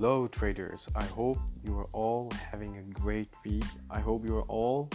[0.00, 0.88] Hello, traders.
[0.94, 3.64] I hope you are all having a great week.
[3.90, 4.88] I hope you are all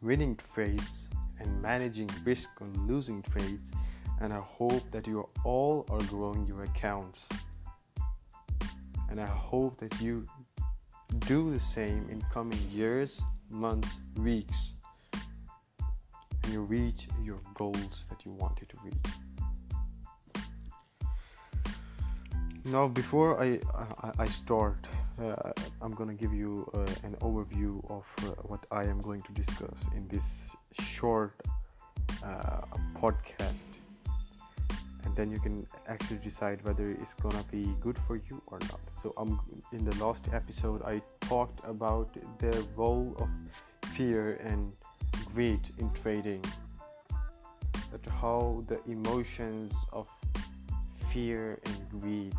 [0.00, 1.08] winning trades
[1.40, 3.72] and managing risk on losing trades.
[4.20, 7.28] And I hope that you are all are growing your accounts.
[9.10, 10.24] And I hope that you
[11.26, 14.76] do the same in coming years, months, weeks,
[16.44, 19.14] and you reach your goals that you wanted to reach.
[22.64, 23.60] Now before I,
[24.02, 24.78] I, I start
[25.22, 29.32] uh, I'm gonna give you uh, an overview of uh, what I am going to
[29.32, 30.24] discuss in this
[30.80, 31.34] short
[32.24, 32.62] uh,
[32.96, 33.66] podcast.
[35.04, 38.80] And then you can actually decide whether it's gonna be good for you or not.
[39.02, 39.40] So um,
[39.72, 42.08] in the last episode I talked about
[42.38, 43.28] the role of
[43.90, 44.72] fear and
[45.26, 46.44] greed in trading.
[47.92, 50.08] That how the emotions of
[51.08, 52.34] fear and greed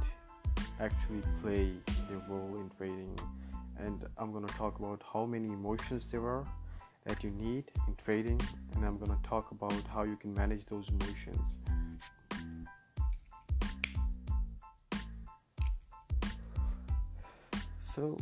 [0.79, 1.71] actually play
[2.09, 3.17] their role in trading
[3.79, 6.45] and I'm going to talk about how many emotions there are
[7.05, 8.39] that you need in trading
[8.75, 11.57] and I'm going to talk about how you can manage those emotions.
[17.79, 18.17] So,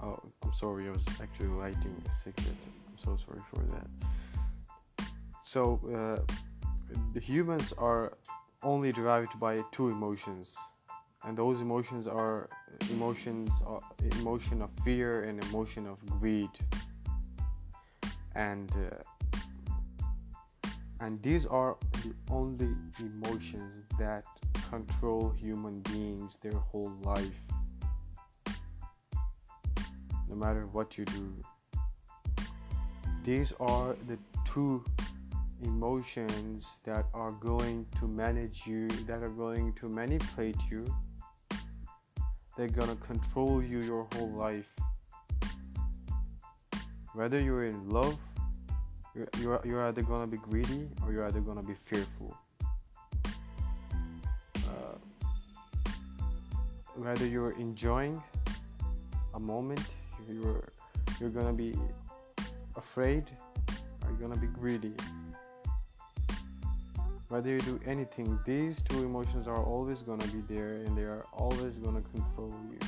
[0.00, 2.52] oh, I'm sorry, I was actually lighting a cigarette.
[2.88, 5.06] I'm so sorry for that.
[5.42, 6.34] So, uh,
[7.14, 8.12] the humans are
[8.88, 10.56] only derived by two emotions.
[11.24, 12.48] And those emotions are
[12.90, 13.50] emotions
[14.20, 16.50] emotion of fear and emotion of greed.
[18.34, 24.24] And uh, and these are the only emotions that
[24.70, 27.40] control human beings their whole life.
[30.28, 31.34] No matter what you do.
[33.24, 34.82] These are the two
[35.64, 40.84] emotions that are going to manage you, that are going to manipulate you.
[42.56, 44.68] They're gonna control you your whole life.
[47.14, 48.18] Whether you're in love,
[49.14, 52.36] you're, you're, you're either gonna be greedy or you're either gonna be fearful.
[54.56, 54.98] Uh,
[56.96, 58.20] whether you're enjoying
[59.34, 59.84] a moment,
[60.28, 60.72] you're
[61.20, 61.74] you're gonna be
[62.76, 63.24] afraid
[64.02, 64.94] or you're gonna be greedy
[67.28, 71.02] whether you do anything these two emotions are always going to be there and they
[71.02, 72.78] are always going to control you.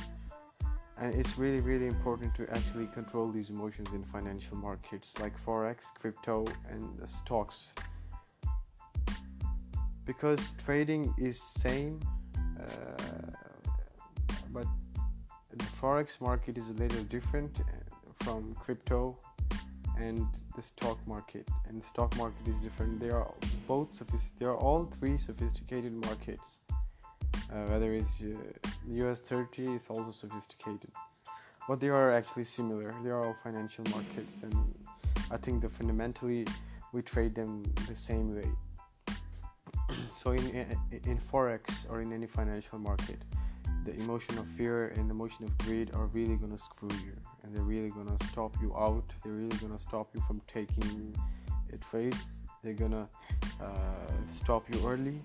[0.97, 5.93] And it's really really important to actually control these emotions in financial markets like forex
[5.99, 7.71] crypto and stocks.
[10.05, 11.99] Because trading is same
[12.59, 13.11] uh,
[14.53, 14.65] but
[15.55, 19.17] the forex market is a little different uh, from crypto
[20.01, 20.25] and
[20.55, 22.99] the stock market and the stock market is different.
[22.99, 23.31] They are
[23.67, 23.89] both
[24.39, 26.59] they are all three sophisticated markets.
[27.51, 28.69] Uh, whether it's uh,
[29.05, 30.91] US 30 is also sophisticated.
[31.67, 32.93] But they are actually similar.
[33.03, 34.55] They are all financial markets and
[35.29, 36.45] i think that fundamentally
[36.93, 38.49] we trade them the same way.
[40.15, 40.45] So in,
[41.11, 43.19] in forex or in any financial market
[43.85, 47.15] the emotion of fear and the emotion of greed are really to screw you.
[47.43, 49.05] And they're really to stop you out.
[49.23, 51.15] They're really to stop you from taking
[51.89, 53.07] trades they're going to
[53.61, 55.21] uh, stop you early.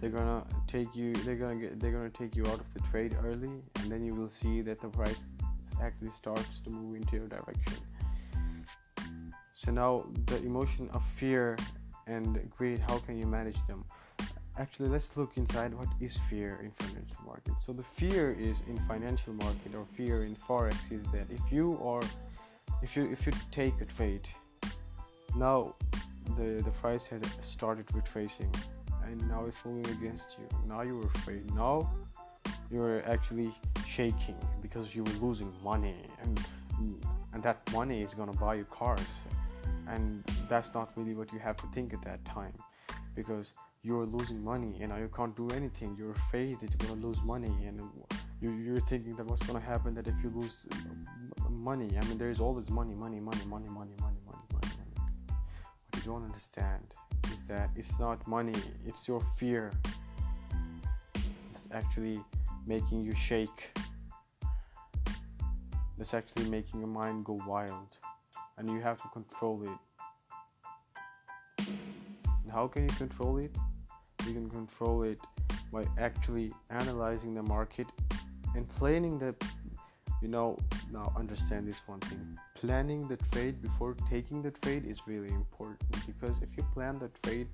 [0.00, 3.16] They're to take you they're to get they're to take you out of the trade
[3.24, 3.52] early.
[3.76, 5.20] And then you will see that the price
[5.80, 7.74] actually starts to move into your direction.
[9.52, 11.56] So now the emotion of fear
[12.08, 13.84] and greed how can you manage them
[14.58, 17.54] actually let's look inside what is fear in financial market.
[17.60, 21.80] So the fear is in financial market or fear in forex is that if you
[21.82, 22.02] are
[22.82, 24.28] if you if you take a trade
[25.36, 25.74] now
[26.36, 28.52] the the price has started retracing
[29.04, 30.46] and now it's moving against you.
[30.66, 31.54] Now you're afraid.
[31.54, 31.90] Now
[32.70, 33.52] you're actually
[33.86, 36.40] shaking because you were losing money and
[37.32, 39.06] and that money is to buy you cars.
[39.88, 42.54] And that's not really what you have to think at that time
[43.14, 43.52] because
[43.84, 45.96] you're losing money and you can't do anything.
[45.98, 47.80] You're afraid that you're going to lose money and
[48.40, 50.66] you're thinking that what's going to happen that if you lose
[51.48, 54.94] money i mean there's always money money money money money money money money money.
[55.90, 56.94] What you don't understand
[57.32, 59.70] is that it's not money it's your fear.
[61.50, 62.20] It's actually
[62.66, 63.70] making you shake.
[66.00, 67.96] It's actually making your mind go wild
[68.58, 69.78] and you have to control it.
[72.42, 73.54] And how can you control it
[74.26, 75.20] you can control it
[75.72, 77.86] by actually analyzing the market
[78.54, 79.34] and planning the
[80.20, 80.56] you know
[80.92, 82.38] now understand this one thing.
[82.54, 87.10] Planning the trade before taking the trade is really important because if you plan the
[87.22, 87.48] trade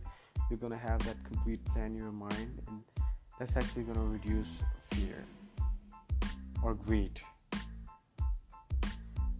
[0.50, 2.82] you're gonna have that complete plan in your mind and
[3.38, 4.50] that's actually to reduce
[4.90, 5.24] fear
[6.62, 7.20] or greed.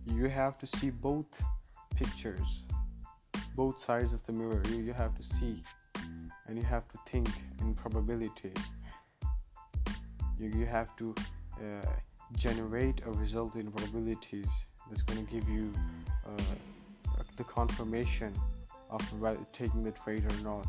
[0.06, 1.26] You have to see both
[1.96, 2.64] pictures
[3.58, 4.62] both sides of the mirror.
[4.68, 5.64] You, you have to see
[6.48, 7.28] and you have to think
[7.60, 8.56] in probabilities.
[10.38, 11.14] You, you have to
[11.56, 11.86] uh,
[12.36, 14.50] generate a result in probabilities
[14.88, 15.72] that's going to give you
[16.26, 16.30] uh,
[17.36, 18.32] the confirmation
[18.90, 19.02] of
[19.52, 20.68] taking the trade or not.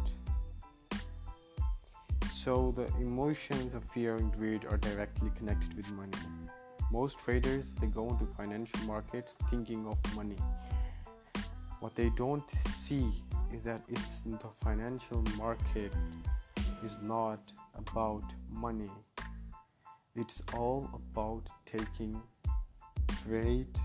[2.31, 6.17] So the emotions of fear and greed are directly connected with money.
[6.91, 10.37] Most traders they go into financial markets thinking of money.
[11.79, 13.11] What they don't see
[13.53, 15.91] is that it's the financial market
[16.83, 17.39] is not
[17.75, 18.91] about money.
[20.15, 22.21] It's all about taking
[23.23, 23.77] trade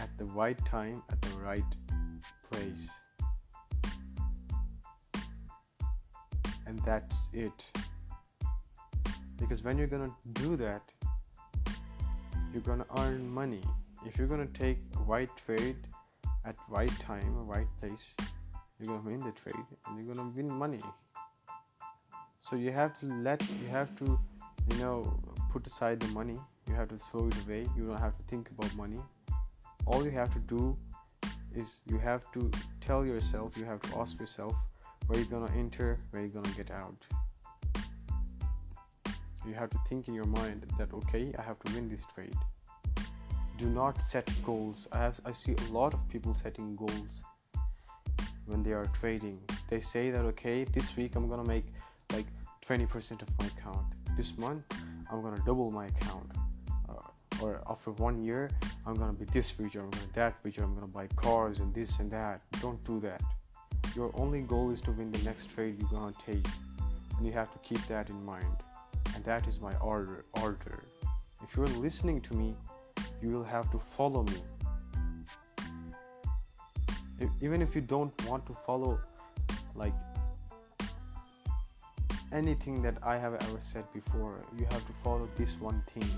[0.00, 1.72] at the right time at the right
[2.50, 2.90] place.
[6.66, 7.70] And that's it.
[9.38, 10.82] Because when you're gonna do that
[12.52, 13.62] you're gonna earn money.
[14.04, 15.76] If you're gonna take right trade
[16.44, 18.14] at right time right place
[18.82, 20.78] you're gonna win the trade and you're gonna win money.
[22.40, 24.18] So you have to let you have to
[24.70, 25.20] you know
[25.52, 26.38] put aside the money.
[26.68, 27.68] You have to throw it away.
[27.76, 29.00] You don't have to think about money.
[29.86, 30.76] All you have to do
[31.54, 32.50] is you have to
[32.80, 34.54] tell yourself you have to ask yourself
[35.06, 37.06] where you're gonna enter where you're gonna get out.
[39.46, 42.36] You have to think in your mind that okay i have to win this trade.
[43.58, 44.88] Do not set goals.
[44.90, 47.22] I have i see a lot of people setting goals
[48.46, 49.38] when they are trading.
[49.68, 51.66] They say that okay this week i'm gonna make
[52.12, 52.26] like
[52.66, 53.86] 20% of my account.
[54.16, 54.64] This month
[55.10, 56.30] i'm gonna double my account.
[56.88, 58.50] Uh, or after one year
[58.86, 61.98] i'm gonna be this feature i'm gonna that feature i'm gonna buy cars and this
[61.98, 62.42] and that.
[62.60, 63.22] Don't do that.
[63.94, 66.46] Your only goal is to win the next trade you're gonna take
[67.16, 68.56] and you have to keep that in mind.
[69.14, 70.84] And that is my order order.
[71.42, 72.54] If you're listening to me
[73.22, 74.36] you will have to follow me
[77.40, 78.98] even if you don't want to follow
[79.74, 79.94] like
[82.32, 86.08] anything that i have ever said before you have to follow this one thing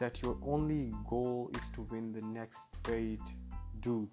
[0.00, 3.20] that your only goal is to win the next trade
[3.80, 4.08] dude.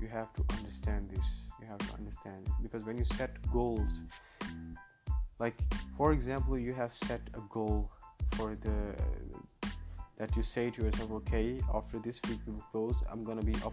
[0.00, 1.24] You have to understand this.
[1.60, 2.54] You have to understand this.
[2.62, 4.02] Because when you set goals
[5.38, 5.56] like
[5.96, 7.90] for example you have set a goal
[8.32, 8.94] for the
[10.18, 13.72] that you say to yourself okay after this week will close i'm gonna be up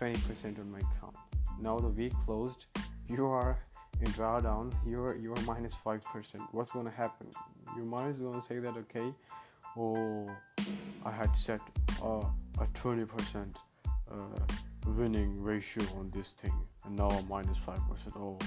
[0.00, 1.16] 20% on my account
[1.60, 2.66] now the week closed
[3.08, 3.58] you are
[4.00, 6.00] in drawdown you're you're minus 5%
[6.52, 7.26] what's gonna happen?
[7.76, 9.12] Your mind is gonna say that okay
[9.76, 10.30] oh
[11.04, 11.60] i had set
[12.02, 12.24] uh,
[12.60, 13.56] a 20%
[14.10, 14.16] uh,
[14.96, 16.54] winning ratio on this thing
[16.86, 17.78] and now I'm minus 5%
[18.16, 18.38] oh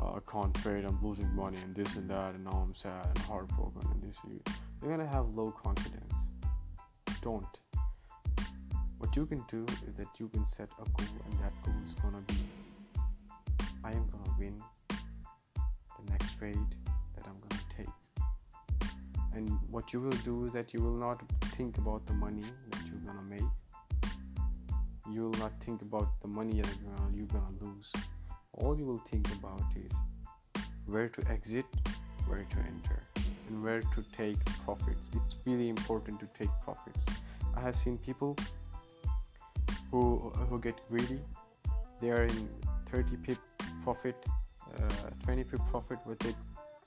[0.00, 3.06] uh, I can't trade I'm losing money and this and that and now I'm sad
[3.06, 4.18] and heartbroken and this
[4.82, 6.14] you're gonna have low confidence.
[7.20, 7.46] Don't
[9.02, 11.94] what you can do is that you can set a goal and that goal is
[11.94, 12.36] gonna be
[13.82, 14.56] I am gonna win
[14.88, 16.70] the next trade
[17.16, 17.96] that I'm gonna take
[19.34, 21.20] and what you will do is that you will not
[21.56, 23.50] think about the money that you're gonna make
[25.10, 26.76] you will not think about the money that
[27.12, 27.92] you're gonna lose.
[28.52, 29.92] All you will think about is
[30.86, 31.66] where to exit,
[32.26, 33.02] where to enter,
[33.48, 35.10] and where to take profits.
[35.14, 37.04] It's really important to take profits.
[37.56, 38.36] I have seen people
[39.92, 41.20] who who get greedy.
[42.00, 42.48] They are in
[42.86, 43.38] 30 pip
[43.84, 44.16] profit,
[44.74, 45.98] uh, 20 pip profit.
[46.04, 46.34] What they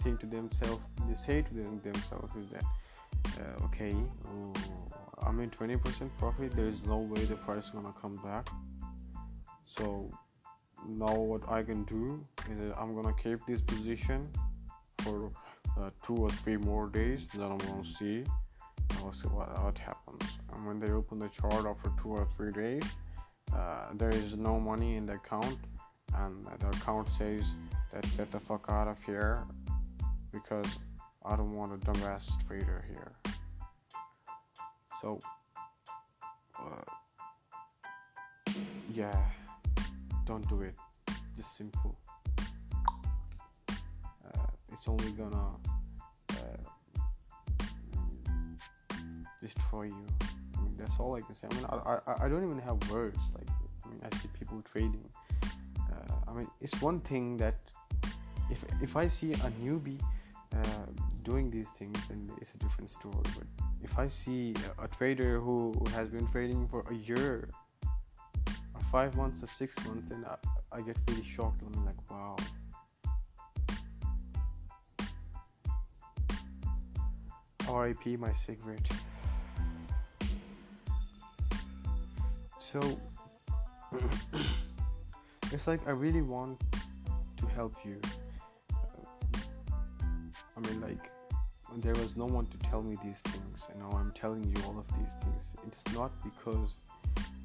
[0.04, 2.66] think to themselves, they say to them, themselves is that,
[3.40, 3.96] uh, okay.
[4.28, 4.54] Oh,
[5.26, 8.50] I'm in 20% profit, there is no way the price is gonna come back.
[9.66, 10.12] So
[10.86, 12.22] now what I can do
[12.52, 14.30] is I'm gonna keep this position
[15.00, 15.32] for
[15.80, 17.28] uh, two or three more days.
[17.34, 18.26] Then I'm gonna see.
[19.12, 20.35] See what, what happens.
[20.56, 22.84] And when they open the chart after two or three days,
[23.54, 25.58] uh, there is no money in the account,
[26.16, 27.56] and the account says
[27.92, 29.44] that get the fuck out of here
[30.32, 30.80] because
[31.26, 33.14] I don't want a dumbass trader here.
[35.02, 35.20] So,
[36.58, 36.92] uh,
[38.94, 39.16] yeah,
[40.26, 40.76] don't do it.
[41.36, 41.98] Just simple.
[43.70, 45.50] Uh, it's only gonna
[46.32, 46.36] uh,
[49.42, 50.06] destroy you.
[50.76, 51.48] Mean, that's all I can say.
[51.50, 53.20] I mean, I, I, I don't even have words.
[53.34, 53.48] Like,
[53.86, 55.08] I mean, I see people trading.
[55.44, 57.56] Uh, I mean, it's one thing that
[58.52, 60.02] if if I see a newbie
[60.54, 60.86] uh,
[61.24, 63.24] doing these things, then it's a different story.
[63.38, 63.48] But
[63.84, 67.50] if I see a, trader who, has been trading for a year,
[68.74, 70.36] or five months, or six months, and I,
[70.72, 71.62] I get really shocked.
[71.62, 72.36] And I'm like, wow.
[77.68, 78.90] RIP my cigarette.
[82.76, 82.98] So
[85.54, 86.60] it's like I really want
[87.38, 88.02] to help you.
[90.58, 91.10] I mean, like
[91.78, 94.78] there was no one to tell me these things, and now I'm telling you all
[94.78, 95.56] of these things.
[95.66, 96.82] It's not because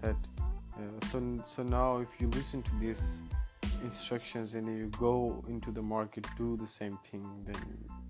[0.02, 0.16] that.
[0.74, 3.22] Uh, so so now if you listen to these
[3.84, 7.62] instructions and you go into the market do the same thing, then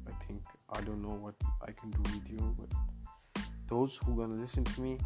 [0.08, 0.40] I think
[0.72, 2.56] I don't know what I can do with you.
[2.58, 4.96] But those who gonna listen to me.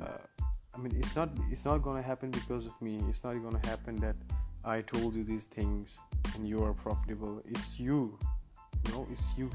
[0.00, 0.35] Uh,
[0.76, 3.00] I mean, it's not it's not gonna happen because of me.
[3.08, 4.16] It's not gonna happen that
[4.62, 5.98] I told you these things
[6.34, 7.40] and you are profitable.
[7.48, 8.18] It's you.
[8.84, 9.50] You know, it's you.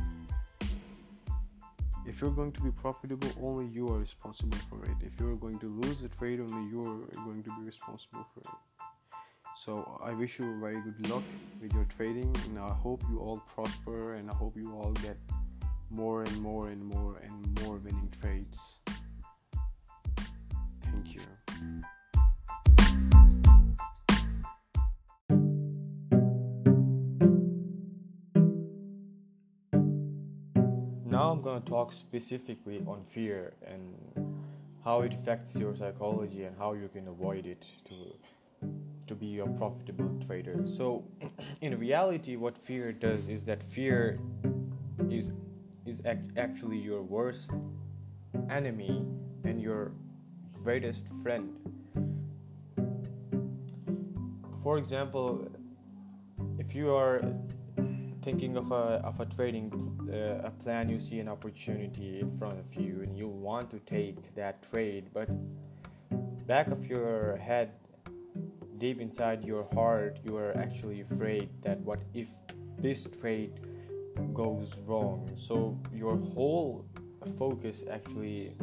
[2.07, 4.97] If you're going to be profitable, only you are responsible for it.
[5.05, 8.39] If you're going to lose the trade, only you are going to be responsible for
[8.39, 8.57] it.
[9.55, 11.23] So I wish you very good luck
[11.61, 15.17] with your trading, and I hope you all prosper, and I hope you all get
[15.91, 18.79] more and more and more and more winning trades.
[31.51, 33.93] Going to talk specifically on fear and
[34.85, 37.95] how it affects your psychology and how you can avoid it to
[39.05, 40.61] to be a profitable trader.
[40.65, 41.03] So
[41.61, 44.17] in reality what fear does is that fear
[45.09, 45.33] is
[45.85, 47.51] is act- actually your worst
[48.49, 49.05] enemy
[49.43, 49.91] and your
[50.63, 51.49] greatest friend.
[54.63, 55.49] For example,
[56.59, 57.21] if you are
[58.21, 59.71] thinking of a, of a trading
[60.11, 63.79] uh, a plan, you see an opportunity in front of you and you want to
[63.79, 65.29] take that trade, but
[66.45, 67.71] back of your head,
[68.77, 72.27] deep inside your heart, you are actually afraid that what if
[72.77, 73.59] this trade
[74.33, 75.27] goes wrong?
[75.35, 76.85] So your whole
[77.37, 78.53] focus actually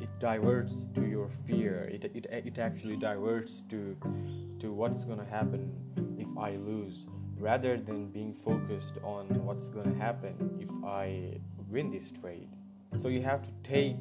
[0.00, 1.88] it diverts to your fear.
[1.92, 3.96] It, it, it actually diverts to
[4.60, 5.72] to what's gonna happen
[6.18, 7.06] if I lose,
[7.38, 12.48] rather than being focused on what's gonna happen if I win this trade.
[13.00, 13.96] So you have to take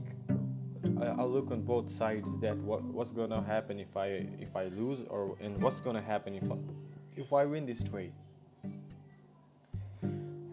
[1.02, 5.00] a, look on both sides that what, what's gonna happen if I if I lose,
[5.10, 6.58] or and what's gonna happen if I,
[7.16, 8.14] if I win this trade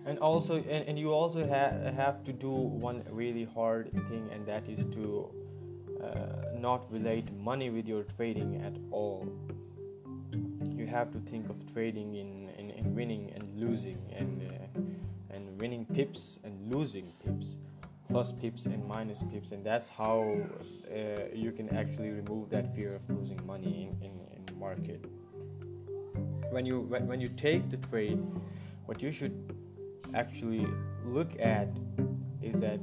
[0.07, 4.47] and also and, and you also ha- have to do one really hard thing and
[4.47, 5.31] that is to
[6.03, 9.27] uh, not relate money with your trading at all
[10.77, 12.51] you have to think of trading in,
[12.85, 17.57] in, in winning and losing and uh, and winning pips and losing pips
[18.07, 20.37] plus pips and minus pips and that's how
[20.91, 25.05] uh, you can actually remove that fear of losing money in, in, in the market
[26.51, 28.19] when you when, when you take the trade
[28.87, 29.55] what you should
[30.15, 30.67] actually
[31.05, 31.69] look at
[32.43, 32.79] is that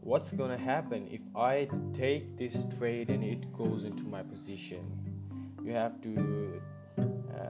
[0.00, 4.80] what's gonna happen if I take this trade and it goes into my position.
[5.62, 6.62] You have to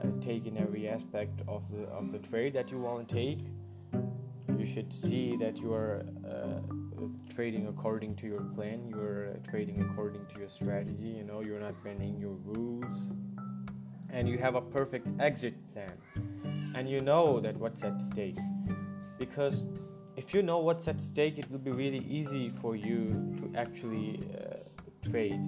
[0.01, 3.45] uh, take in every aspect of the of the trade that you want to take.
[4.57, 6.59] You should see that you are uh,
[7.33, 8.87] trading according to your plan.
[8.87, 11.15] You are trading according to your strategy.
[11.17, 13.09] You know you're not bending your rules,
[14.09, 15.97] and you have a perfect exit plan.
[16.75, 18.37] And you know that what's at stake
[19.21, 19.65] because
[20.17, 24.19] if you know what's at stake, it will be really easy for you to actually
[24.33, 24.55] uh,
[25.09, 25.39] trade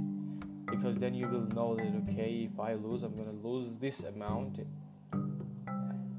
[0.76, 4.60] because then you will know that okay, if I lose, I'm gonna lose this amount,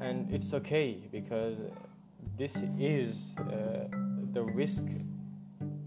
[0.01, 1.57] and it's okay because
[2.37, 3.89] this is uh,
[4.33, 4.85] the risk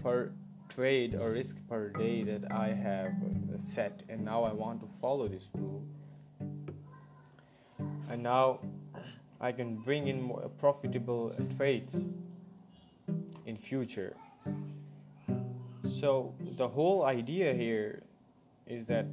[0.03, 0.31] per
[0.69, 3.13] trade or risk per day that I have
[3.57, 5.83] set, and now I want to follow this rule.
[8.09, 8.59] And now
[9.39, 12.05] I can bring in more profitable trades
[13.45, 14.15] in future.
[15.83, 18.03] So the whole idea here
[18.67, 19.05] is that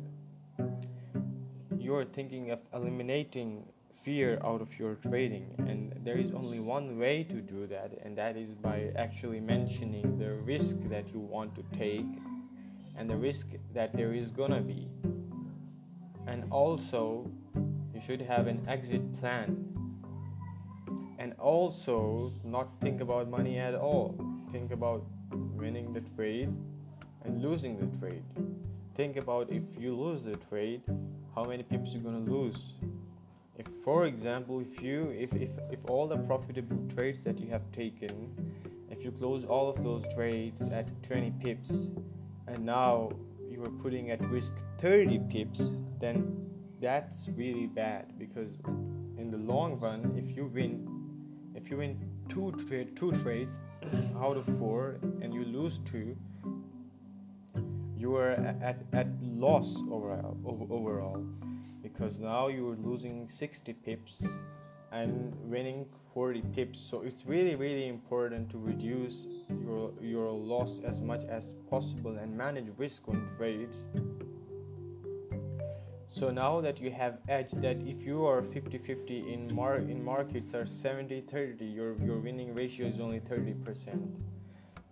[1.78, 7.25] you're thinking of eliminating fear out of your trading and there is only one way
[7.25, 11.62] to do that and that is by actually mentioning the risk that you want to
[11.73, 12.06] take
[12.96, 14.88] and the risk that there is gonna be
[16.26, 17.30] and also
[17.94, 19.75] you should have an exit plan
[21.18, 24.14] and also not think about money at all.
[24.50, 25.04] Think about
[25.56, 26.52] winning the trade
[27.25, 28.23] and losing the trade.
[28.94, 30.82] Think about if you lose the trade,
[31.34, 32.74] how many pips you're gonna lose.
[33.58, 37.70] If, for example, if you if, if if all the profitable trades that you have
[37.72, 38.30] taken,
[38.90, 41.88] if you close all of those trades at 20 pips,
[42.46, 43.10] and now
[43.50, 46.48] you are putting at risk 30 pips, then
[46.80, 48.58] that's really bad because
[49.18, 50.88] in the long run, if you win
[51.56, 51.98] if you win
[52.28, 53.58] two trade two trades
[54.20, 56.16] out of four and you lose two
[57.96, 60.36] you are at, at loss overall,
[60.70, 61.24] overall
[61.82, 64.24] because now you're losing 60 pips
[64.90, 66.80] and winning 40 pips.
[66.80, 69.26] So it's really really important to reduce
[69.62, 73.84] your your loss as much as possible and manage risk on trades.
[76.08, 80.54] So now that you have edge that if you are 50-50 in mar- in markets
[80.54, 83.98] are 70-30 your your winning ratio is only 30%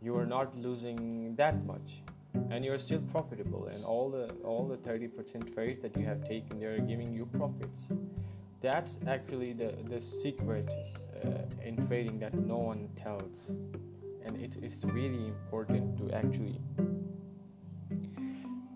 [0.02, 2.02] you are not losing that much
[2.50, 6.58] and you're still profitable and all the all the 30% trades that you have taken
[6.60, 7.86] they're giving you profits.
[8.60, 10.70] That's actually the the secret
[11.24, 13.50] uh, in trading that no one tells.
[14.24, 16.60] And it is really important to actually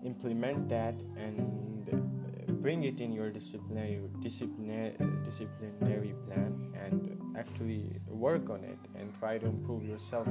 [0.03, 4.95] implement that and uh, bring it in your disciplinary disciplinary
[5.25, 6.51] disciplinary plan
[6.83, 10.27] and actually work on it and try to improve yourself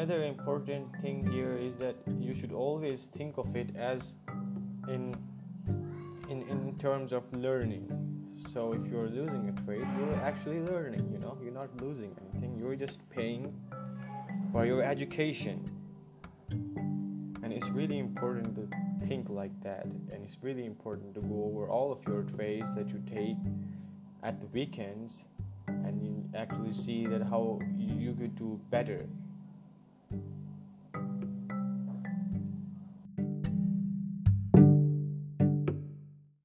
[0.00, 4.14] another important thing here is that you should always think of it as
[4.88, 5.14] in
[6.30, 7.84] in in terms of learning.
[8.52, 11.36] So if you're losing a trade you're actually learning you know?
[11.42, 12.56] You're not losing anything.
[12.58, 13.52] You're just paying
[14.52, 15.64] for your education.
[17.42, 18.64] And it's really important to
[19.06, 19.84] think like that.
[19.84, 23.36] And it's really important to go over all of your trades that you take
[24.22, 25.24] at the weekends
[25.66, 29.00] and you actually see that how you could do better